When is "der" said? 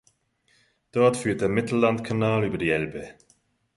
1.41-1.47